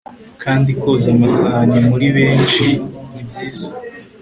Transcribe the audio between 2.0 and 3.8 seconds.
beshi nibyiza